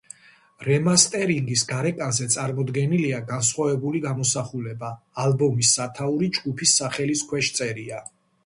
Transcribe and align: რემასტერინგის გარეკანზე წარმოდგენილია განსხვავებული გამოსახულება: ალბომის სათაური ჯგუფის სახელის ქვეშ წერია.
რემასტერინგის 0.67 1.63
გარეკანზე 1.71 2.25
წარმოდგენილია 2.37 3.19
განსხვავებული 3.33 4.03
გამოსახულება: 4.07 4.91
ალბომის 5.27 5.75
სათაური 5.81 6.31
ჯგუფის 6.39 6.77
სახელის 6.83 7.27
ქვეშ 7.33 7.53
წერია. 7.61 8.03